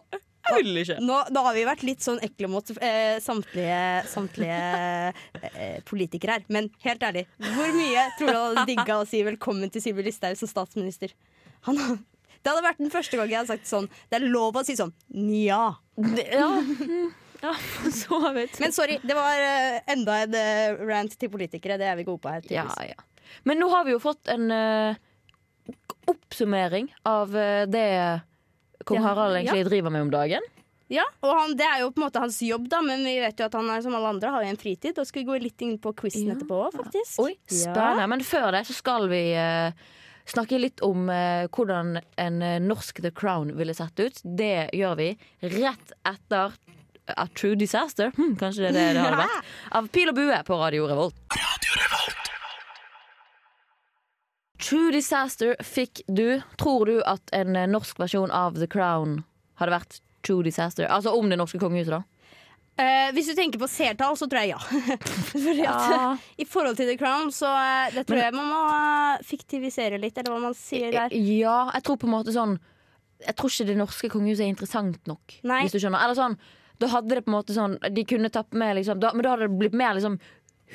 [0.48, 0.98] jeg vil ikke.
[1.04, 3.80] Nå, nå har vi vært litt sånn ekle mot eh, samtlige,
[4.10, 4.60] samtlige
[5.48, 6.46] eh, politikere her.
[6.52, 10.06] Men helt ærlig, hvor mye tror du han hadde digga å si velkommen til Sylvi
[10.08, 11.14] Listhaug som statsminister?
[11.68, 11.80] Han,
[12.38, 13.88] Det hadde vært den første gang jeg hadde sagt sånn.
[14.08, 15.62] Det er lov å si sånn nja.
[15.98, 16.50] Ja,
[17.44, 17.56] ja
[17.94, 18.56] så vidt.
[18.62, 21.80] Men sorry, det var eh, enda en eh, rant til politikere.
[21.80, 22.48] Det er vi gode på her.
[22.52, 22.98] Ja, ja.
[23.44, 24.96] Men nå har vi jo fått en uh,
[26.08, 28.20] oppsummering av eh, det
[28.84, 30.46] kong Harald egentlig driver med om dagen.
[30.88, 33.36] Ja, og han, Det er jo på en måte hans jobb, da, men vi vet
[33.36, 34.96] jo at han er som alle andre har jo en fritid.
[34.98, 36.36] Og skal vi gå litt inn på quizen Ja.
[36.38, 37.18] etterpå òg, faktisk.
[37.20, 38.06] Oi, spennende.
[38.08, 39.68] Men før det så skal vi uh,
[40.32, 44.22] snakke litt om uh, hvordan en uh, norsk The Crown ville sett ut.
[44.24, 45.10] Det gjør vi
[45.58, 46.56] rett etter
[47.16, 50.40] A True Disaster, hm, kanskje det er det det hadde vært, av Pil og bue
[50.44, 51.20] på Radio Revolt.
[51.32, 52.27] Radio Revolt.
[54.58, 56.40] True Disaster fikk du.
[56.58, 59.20] Tror du at en eh, norsk versjon av The Crown
[59.60, 60.88] hadde vært True Disaster?
[60.90, 62.02] Altså om det norske kongehuset, da.
[62.78, 64.58] Eh, hvis du tenker på seertall, så tror jeg ja.
[65.32, 66.10] Fordi at Ja.
[66.38, 70.18] I forhold til The Crown, så eh, det tror jeg man må eh, fiktivisere litt,
[70.18, 71.14] eller hva man sier der.
[71.14, 72.58] Ja, jeg tror på en måte sånn
[73.24, 75.40] Jeg tror ikke det norske kongehuset er interessant nok.
[75.42, 75.64] Nei.
[75.66, 76.36] Hvis du skjønner Eller sånn
[76.78, 79.32] Da hadde det på en måte sånn De kunne tatt med liksom da, Men da
[79.34, 80.20] hadde det blitt mer liksom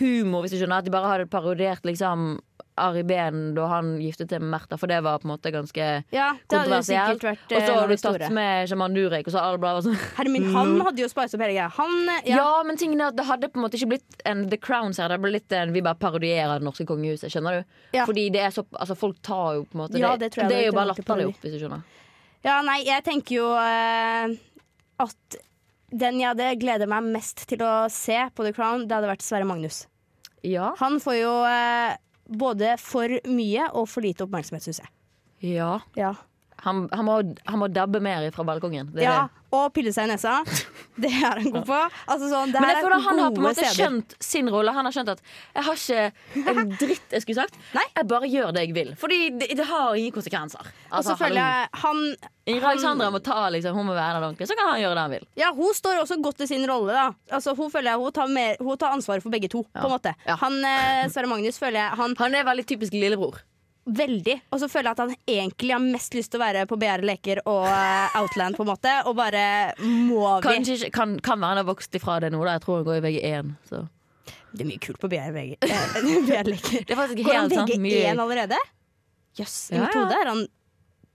[0.02, 0.82] humor, hvis du skjønner.
[0.84, 2.34] At de bare hadde parodiert liksom
[2.82, 5.88] Ari Behn da han giftet seg med Märtha, for det var på en måte ganske
[6.14, 7.22] Ja, kontroversielt.
[7.24, 9.86] vært Og eh, så har du tatt med Sjaman Durek, og så alle bare var
[9.86, 11.70] sånn Hermin, han hadde jo spice opp hele greia.
[11.78, 12.40] Han, eh, ja.
[12.42, 12.50] ja.
[12.68, 15.12] men tingen er at det hadde på en måte ikke blitt en The Crowns her.
[15.12, 17.30] Det hadde blitt en Vi bare parodierer det norske kongehuset.
[17.34, 17.80] Skjønner du?
[17.98, 18.08] Ja.
[18.10, 20.60] Fordi det er så Altså folk tar jo på en måte Ja, det, det det
[20.60, 21.84] er jo bare latterlig opp, hvis du skjønner.
[22.44, 24.34] ja, nei, jeg tenker jo uh,
[25.04, 25.38] at
[25.94, 29.26] den jeg hadde gleder meg mest til å se på The Crown, det hadde vært
[29.26, 29.84] Sverre Magnus.
[30.44, 30.74] Ja.
[30.82, 31.94] Han får jo eh,
[32.39, 34.93] både for mye og for lite oppmerksomhet, syns jeg.
[35.54, 35.78] Ja.
[36.00, 36.13] Ja.
[36.63, 38.89] Han, han, må, han må dabbe mer fra balkongen.
[38.95, 39.41] Det ja, det.
[39.54, 40.38] og pille seg i nesa.
[41.04, 41.78] Det er han god på.
[42.06, 44.73] Altså, sånn, Men jeg er føler han har på en måte skjønt sin rolle.
[44.76, 45.23] Han har skjønt at
[45.56, 47.58] jeg har ikke en dritt jeg skulle sagt.
[47.73, 47.86] Nei.
[47.97, 48.91] Jeg bare gjør det jeg vil.
[49.02, 50.62] Fordi det, det har ingen konsekvenser.
[50.62, 54.28] Og så Altså, føler selvfølgelig, jeg han, Alexandra må ta liksom, hun må være der
[54.28, 55.26] ordentlig, så kan han gjøre det han vil.
[55.41, 56.93] Ja, Hun står også godt i sin rolle.
[56.93, 59.63] da Altså Hun føler jeg hun tar, mer, hun tar ansvaret for begge to.
[59.73, 59.82] Ja.
[59.82, 60.38] På en måte Ja.
[60.45, 63.41] Han eh, Sverre Magnus føler jeg han Han er veldig typisk lillebror.
[63.86, 64.36] Veldig.
[64.52, 67.04] Og så føler jeg at han egentlig har mest lyst til å være på BR
[67.04, 68.93] Leker og eh, Outland, på en måte.
[69.10, 69.43] Og bare
[69.84, 72.43] må vi Kanskje kan, kan være han har vokst ifra det nå.
[72.46, 72.56] Da.
[72.58, 73.54] Jeg tror han går i VG1.
[73.69, 73.82] Så.
[74.54, 76.86] Det er mye kult på veg- eh, Begjære leker.
[76.88, 77.74] Det er faktisk Går han helt sant.
[77.76, 78.60] VG1 allerede?
[79.39, 79.58] Jøss.
[79.72, 80.04] I Ja, mitt ja.
[80.06, 80.46] hode er han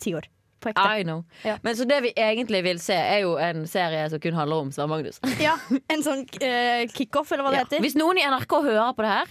[0.03, 0.27] ti år.
[0.59, 0.85] På ekte.
[0.99, 1.21] I know.
[1.47, 1.53] Ja.
[1.63, 4.73] Men så det vi egentlig vil se, er jo en serie som kun handler om
[4.75, 5.21] Sverre Magnus.
[5.39, 5.53] Ja,
[5.95, 7.67] En sånn eh, kickoff, eller hva det Ja.
[7.69, 7.85] heter.
[7.85, 9.31] Hvis noen i NRK hører på det her,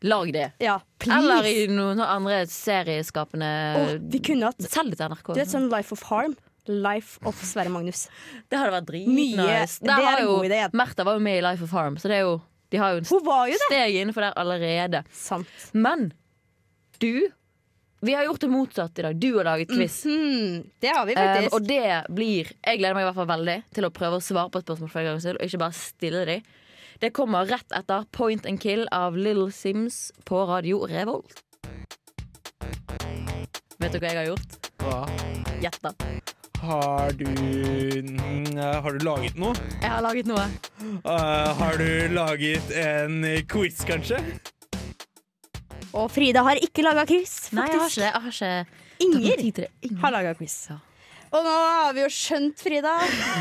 [0.00, 0.50] lag det.
[0.62, 0.78] Ja.
[1.06, 5.32] Eller i noen andre serieskapende oh, vi kunne hatt Selg det til NRK.
[5.32, 6.36] Du vet sånn Life of Harm?
[6.70, 8.06] Life of Sverre Magnus.
[8.48, 9.80] Det hadde vært dritnice.
[9.82, 10.62] det er en god idé.
[10.76, 12.38] Märtha var jo med i Life of Harm, så det er jo,
[12.70, 13.10] de har jo en
[13.50, 15.04] jo steg innenfor der allerede.
[15.16, 15.68] Sant.
[15.72, 16.10] Men
[17.00, 17.28] du
[18.00, 19.16] Vi har gjort det motsatt i dag.
[19.20, 20.04] Du har laget quiz.
[20.04, 23.56] Hmm, det har vi Um, og det blir Jeg gleder meg i hvert fall veldig
[23.76, 26.22] til å prøve å svare på et spørsmål flere ganger gangs og ikke bare stille
[26.24, 26.38] de.
[27.00, 31.38] Det kommer rett etter Point and Kill av Little Sims på Radio Revolt.
[33.80, 34.58] Vet du hva jeg har gjort?
[34.84, 34.98] Hva?
[35.64, 35.94] Gjett, da.
[36.60, 37.24] Har du
[38.60, 39.54] Har du laget noe?
[39.80, 40.44] Jeg har laget noe.
[41.00, 44.20] Uh, har du laget en quiz, kanskje?
[45.96, 47.96] Og Frida har ikke laga quiz, Nei, jeg har faktisk.
[47.96, 48.04] ikke.
[48.04, 49.66] Jeg har ikke.
[49.88, 50.00] Inger.
[50.04, 50.58] har laga quiz.
[50.68, 50.76] Ja.
[51.30, 52.92] Og nå har vi jo skjønt, Frida,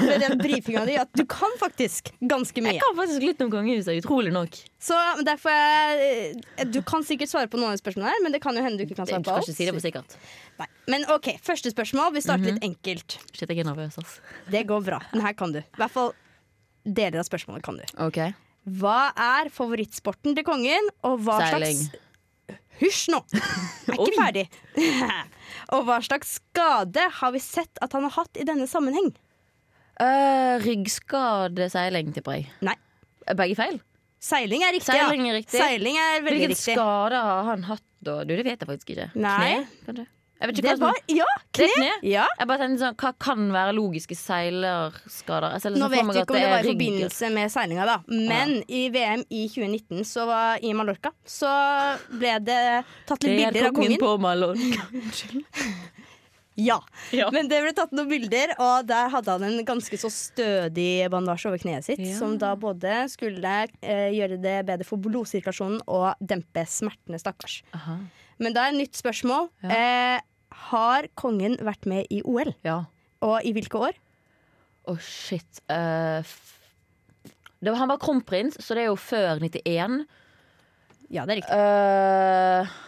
[0.06, 2.76] med den brifinga di, at du kan faktisk ganske mye.
[2.76, 4.60] Jeg kan faktisk litt om kongehuset, utrolig nok.
[4.80, 4.94] Så
[5.26, 6.36] derfor jeg,
[6.70, 8.86] Du kan sikkert svare på noen av spørsmålene her, men det kan jo hende du
[8.86, 9.50] ikke kan svare på skal alt.
[9.50, 10.14] ikke si det på sikkert.
[10.62, 10.68] Nei.
[10.94, 12.14] Men OK, første spørsmål.
[12.14, 12.60] Vi starter Mhm.
[12.60, 13.18] litt enkelt.
[13.34, 14.20] Shit, jeg er nervøs, ass.
[14.52, 15.00] Det går bra.
[15.12, 15.60] Den her kan du.
[15.60, 16.14] I hvert fall
[16.86, 17.84] deler av spørsmålet kan du.
[18.06, 18.20] OK.
[18.70, 21.74] Hva er favorittsporten til kongen, og hva Seiling.
[21.90, 22.06] slags
[22.80, 23.20] Hysj nå!
[23.34, 24.46] Jeg er ikke ferdig.
[25.76, 29.12] og hva slags skade har vi sett at han har hatt i denne sammenheng?
[30.00, 32.48] Uh, Ryggskadeseiling, tipper jeg.
[32.64, 32.76] Nei.
[33.36, 33.82] Begge feil?
[34.24, 35.60] Seiling er riktig, Seiling er riktig.
[35.60, 35.68] ja.
[35.68, 36.74] Seiling er veldig Hvilken riktig.
[36.76, 38.18] skade har han hatt da?
[38.28, 39.10] Du, det vet jeg faktisk ikke.
[39.16, 39.36] Nei.
[39.60, 40.06] Kne, kanskje?
[40.40, 41.74] Det var Ja, Det kne!
[41.76, 41.92] kne?
[42.08, 42.26] Ja.
[42.40, 45.58] Jeg bare tenkte sånn, Hva kan være logiske seilerskader?
[45.58, 47.98] Liksom Nå vet vi ikke om det var i forbindelse med seilinga, da.
[48.08, 51.52] Men i VM i 2019 så var, i Mallorca så
[52.14, 52.62] ble det
[53.10, 54.04] tatt litt Det er bilder av kongen kongen.
[54.06, 54.88] på Mallorca.
[56.60, 56.76] Ja.
[57.16, 57.30] Ja.
[57.32, 61.48] Men det ble tatt noen bilder, og der hadde han en ganske så stødig bandasje
[61.48, 62.02] over kneet sitt.
[62.04, 62.18] Ja.
[62.20, 67.62] Som da både skulle eh, gjøre det bedre for blodsirkulasjonen og dempe smertene, stakkars.
[67.78, 67.96] Aha.
[68.44, 69.50] Men da er et nytt spørsmål.
[69.64, 69.72] Ja.
[69.72, 70.26] Eh,
[70.70, 72.54] har kongen vært med i OL?
[72.66, 72.84] Ja.
[73.26, 73.98] Og i hvilke år?
[74.90, 75.62] Å, shit.
[75.70, 76.24] Uh,
[77.60, 80.04] var, han var kronprins, så det er jo før 91.
[81.10, 81.60] Ja, det er riktig.
[81.60, 82.80] Uh,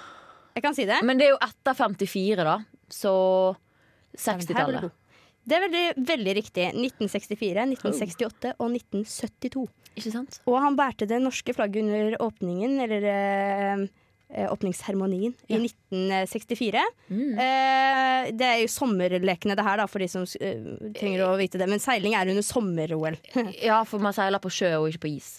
[0.55, 1.01] Jeg kan si det.
[1.07, 2.57] men det er jo etter 54, da.
[2.91, 4.97] Så Her var du 60-tallet.
[5.41, 6.65] Det er veldig, veldig riktig.
[6.69, 9.63] 1964, 1968 og 1972.
[9.97, 10.37] Ikke sant?
[10.47, 13.85] Og han bærte det norske flagget under åpningen, eller eh,
[14.31, 15.57] åpningsseremonien, Ja.
[15.57, 16.81] i 1964.
[17.09, 17.33] Mm.
[17.35, 20.61] Eh, det er jo sommerlekene det her, da, for de som eh,
[20.97, 21.67] trenger å vite det.
[21.69, 23.17] Men seiling er under sommer-OL.
[23.61, 25.31] Ja, for man seiler på sjø og ikke på is.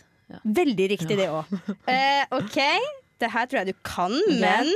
[0.44, 1.48] Veldig riktig, det òg.
[1.90, 2.58] Eh, OK,
[3.20, 4.70] det her tror jeg du kan, men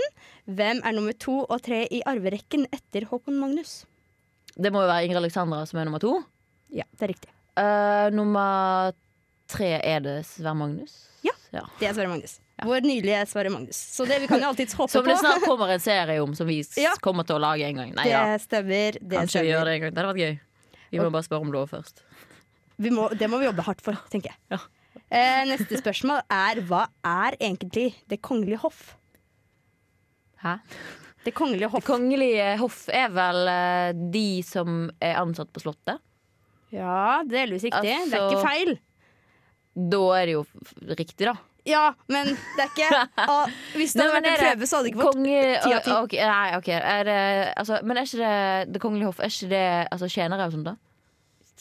[0.47, 3.85] hvem er nummer to og tre i arverekken etter Håkon Magnus?
[4.57, 6.15] Det må jo være Ingrid Alexandra som er nummer to.
[6.73, 7.33] Ja, det er riktig.
[7.57, 8.93] Uh, nummer
[9.49, 10.95] tre er det Sverre Magnus.
[11.25, 11.33] Ja.
[11.81, 12.39] Det er Sverre Magnus.
[12.64, 13.77] Vår nylige Sverre Magnus.
[13.77, 16.47] Så det vi kan jo alltids håpe Som det snart kommer en serie om, som
[16.49, 16.95] vi Ja.
[17.05, 17.92] kommer til å lage en gang.
[17.95, 18.92] Nei Det stemmer.
[19.01, 19.90] Det kanskje vi gjør det en gang.
[19.95, 20.40] Det hadde vært gøy.
[20.92, 22.01] Vi må bare spørre om lov først.
[22.79, 24.38] Vi må, det må vi jobbe hardt for, tenker jeg.
[24.51, 24.59] Ja.
[25.11, 28.97] Eh, neste spørsmål er hva er egentlig Det kongelige hoff?
[30.42, 30.59] Hæ?
[31.25, 31.83] Det kongelige hoff.
[31.85, 36.01] Det kongelige hoff er vel eh, de som er ansatt på Slottet.
[36.73, 37.83] Ja, delvis riktig.
[37.83, 38.79] det er Altså- ikke feil.
[39.77, 40.45] Da er det jo
[40.97, 41.35] riktig, da.
[41.67, 42.89] Ja, men det er ikke
[43.27, 46.21] ah, Hvis det hadde vært en prøve, så hadde det ikke fått ti av ti.
[46.31, 46.69] nei, ok.
[46.79, 47.21] Er det,
[47.57, 50.71] altså, men er ikke det Det kongelige hoff Er ikke det altså, tjenere og sånt,
[50.71, 50.77] da?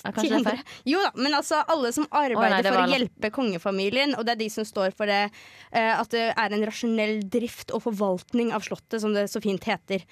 [0.04, 0.58] Kanskje?
[0.86, 4.36] Jo da, men altså alle som arbeider oh, nei, for å hjelpe kongefamilien, og det
[4.36, 8.52] er de som står for det eh, at det er en rasjonell drift og forvaltning
[8.56, 10.04] av Slottet, som det så fint heter.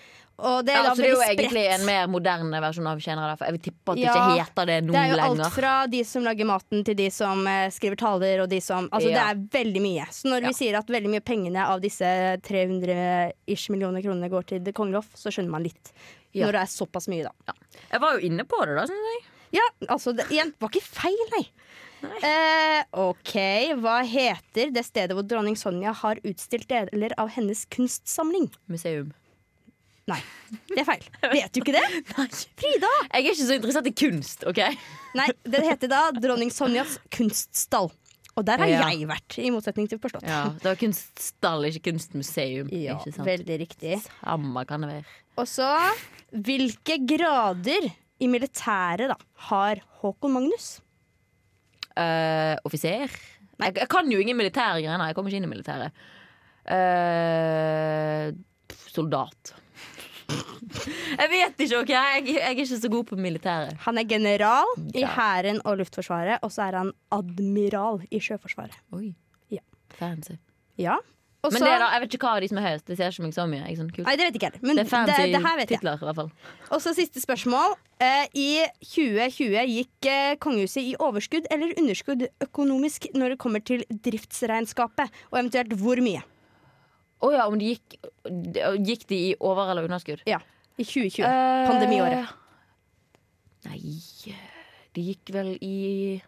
[0.42, 3.36] Og det er Ja, altså, det er jo egentlig en mer moderne versjon av tjenere.
[3.38, 5.74] Jeg vil tippe at det Ja, ikke heter det nå Det er jo alt fra
[5.92, 9.20] de som lager maten, til de som eh, skriver taler, og de som Altså, Ja.
[9.20, 10.08] det er veldig mye.
[10.12, 12.08] Så når vi sier at veldig mye pengene av disse
[12.48, 15.94] 300-ish millioner kronene går til Det kongelige hoff, så skjønner man litt.
[16.34, 17.54] Når det er såpass mye, da.
[17.92, 18.88] Jeg var jo inne på det, da.
[18.90, 19.22] syns jeg.
[19.54, 21.44] Ja, altså, det, igjen, var ikke feil, nei.
[22.28, 23.34] Eh, OK,
[23.80, 28.50] hva heter det stedet hvor dronning Sonja har utstilt deler av hennes kunstsamling?
[28.68, 29.14] Museum.
[30.12, 30.18] Nei,
[30.68, 31.06] det er feil.
[31.32, 31.84] Vet du ikke det?
[32.18, 32.26] Nei.
[32.60, 32.90] Frida!
[33.06, 34.60] Jeg er ikke så interessert i kunst, OK?
[35.16, 37.88] Nei, det heter da Dronning Sonjas kunststall.
[38.34, 38.82] Og der har Ja.
[38.90, 40.26] jeg vært, i motsetning til forstått.
[40.28, 42.72] Ja, det var kunststall, ikke kunstmuseum.
[42.74, 44.00] Ja, ikke veldig riktig.
[44.10, 45.06] Samme kan det være.
[45.40, 45.70] Og så,
[46.34, 47.88] hvilke grader
[48.24, 49.18] i militæret da
[49.50, 50.78] har Håkon Magnus?
[51.94, 53.12] Uh, offiser?
[53.60, 55.04] Jeg, jeg kan jo ingen militære greier.
[55.08, 55.92] Jeg kommer ikke inn i militæret.
[56.64, 58.32] Uh,
[58.90, 59.54] soldat.
[61.20, 61.92] jeg vet ikke, OK?
[61.92, 63.78] Jeg, jeg er ikke så god på militæret.
[63.86, 65.04] Han er general i.
[65.04, 68.80] Hæren og Luftforsvaret, og så er han admiral i Sjøforsvaret.
[68.96, 69.14] Oi.
[69.52, 69.62] Ja.
[70.00, 70.40] Fancy.
[70.80, 70.98] Ja.
[71.44, 72.86] Og Men det da, jeg vet ikke hva av de som er høyest.
[72.88, 73.64] Det ser ikke meg så mye.
[73.68, 73.90] Jeg, sånn.
[74.06, 74.64] Nei, det vet ikke jeg heller.
[74.64, 75.80] Men det det, er fancy det, her vet jeg.
[75.82, 76.30] titler, i hvert fall.
[76.72, 77.76] Og så siste spørsmål.
[78.00, 78.46] Eh, I
[78.80, 85.40] 2020 gikk eh, kongehuset i overskudd eller underskudd økonomisk når det kommer til driftsregnskapet, og
[85.42, 86.24] eventuelt hvor mye?
[87.24, 88.00] Å ja, om de gikk
[88.88, 90.24] Gikk de i over- eller underskudd?
[90.28, 90.40] Ja,
[90.80, 91.28] i 2020.
[91.28, 92.32] Eh, Pandemiåret.
[93.68, 93.80] Nei
[94.96, 96.22] De gikk vel i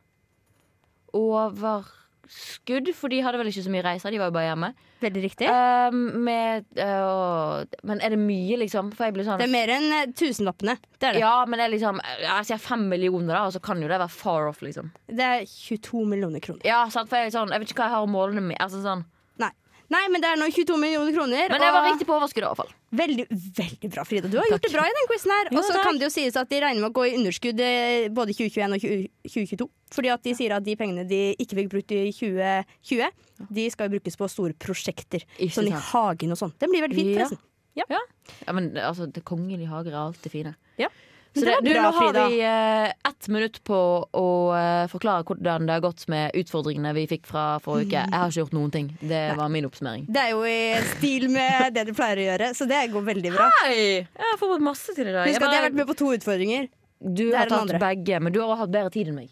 [2.26, 4.14] overskudd, for de hadde vel ikke så mye reiser.
[4.14, 4.70] De var jo bare hjemme.
[5.04, 5.48] Veldig riktig.
[5.50, 8.92] Uh, med, uh, men er det mye, liksom?
[8.96, 10.78] For jeg blir sånn Det er mer enn eh, tusenlappene.
[11.00, 11.24] Det er det.
[11.24, 14.00] Ja, men det er liksom Jeg sier fem millioner, da, og så kan jo det
[14.00, 14.92] være far off, liksom.
[15.08, 16.66] Det er 22 millioner kroner.
[16.68, 18.60] Ja, sant, for jeg, sånn, jeg vet ikke hva jeg har å måle det med.
[18.64, 19.06] Altså, sånn.
[19.42, 19.52] Nei.
[19.94, 21.52] Nei, men det er nå 22 millioner kroner.
[21.52, 22.72] Men jeg var riktig på overskudd, i hvert fall.
[22.96, 23.26] Veldig,
[23.60, 24.32] veldig bra, Frida.
[24.32, 25.50] Du har gjort det bra i den quizen her.
[25.54, 28.08] Og så kan det jo sies at de regner med å gå i underskudd eh,
[28.16, 28.86] både 2021 og
[29.30, 29.68] 2022.
[29.96, 33.12] Fordi at de sier at de pengene de ikke fikk brukt i 2020,
[33.60, 35.28] de skal jo brukes på store prosjekter.
[35.38, 36.56] Ikke sånn i hagen og sånn.
[36.62, 37.28] Den blir veldig fint, Ja.
[37.28, 37.44] forresten.
[38.48, 40.56] Ja, men altså, det kongelige hager er alltid fine.
[40.80, 40.88] Ja.
[41.36, 42.26] Så det, det du, bra, nå har Frida.
[42.32, 47.04] vi eh, ett minutt på å eh, forklare hvordan det har gått med utfordringene vi
[47.12, 48.04] fikk fra forrige uke.
[48.06, 48.88] Jeg har ikke gjort noen ting.
[49.02, 50.06] Det var min oppsummering.
[50.08, 50.62] Det er jo i
[50.94, 53.50] stil med det du pleier å gjøre, så det går veldig bra.
[53.66, 53.76] Hei!
[54.06, 55.28] Jeg har fått masse til i dag.
[55.28, 56.72] Husk at jeg har vært med på to utfordringer.
[57.04, 57.84] Du har tatt andre.
[57.84, 59.30] begge, men du har hatt bedre tid enn meg.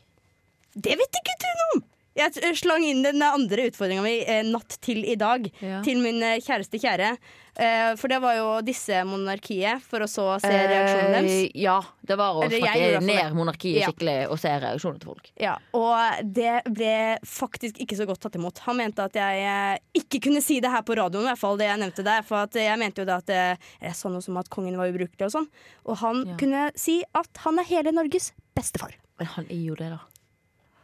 [0.76, 1.84] Det vet ikke du noe om!
[2.16, 5.48] Jeg slang inn den andre utfordringa mi eh, natt til i dag.
[5.64, 5.80] Ja.
[5.86, 7.16] Til min eh, kjæreste kjære.
[7.54, 11.34] Eh, for det var jo disse monarkiet, for å så se reaksjonen deres.
[11.48, 13.90] Eh, ja, det var å snakke ned monarkiet Ja.
[13.90, 15.32] skikkelig og se reaksjonene til folk.
[15.42, 16.94] Ja, og det ble
[17.26, 18.62] faktisk ikke så godt tatt imot.
[18.68, 21.58] Han mente at jeg eh, ikke kunne si det her på radioen, i hvert fall
[21.62, 22.22] det jeg nevnte der.
[22.30, 24.90] For at jeg mente jo da at eh, jeg sa noe som at kongen var
[24.94, 25.50] ubrukelig og sånn.
[25.90, 26.38] Og han Ja.
[26.42, 28.94] kunne si at han er hele Norges bestefar.
[29.20, 30.02] Men han er jo det, da.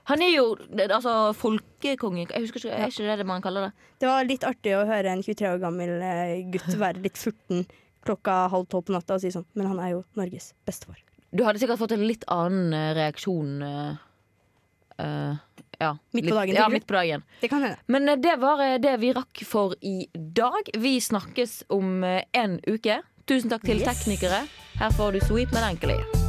[0.09, 0.45] Han er jo
[0.89, 2.25] altså folkekonge.
[2.31, 3.71] Jeg husker ikke, Er ikke det det man kaller det?
[4.01, 7.65] Det var litt artig å høre en 23 år gammel eh, gutt være litt furten
[8.05, 10.97] klokka halv tolv på natta og si sånn, men han er jo Norges bestefar.
[11.35, 13.97] Du hadde sikkert fått en litt annen eh, reaksjon
[14.99, 15.31] Uh,
[15.79, 17.21] ja, Midt på litt- dagen, Ja, midt på dagen.
[17.39, 17.77] Det kan hende.
[17.87, 20.67] Men det var det vi rakk for i dag.
[20.75, 22.99] Vi snakkes om en uke.
[23.25, 23.87] Tusen takk til Yes.
[23.87, 24.43] teknikere
[24.75, 26.28] Her får du Sweet Melancholy.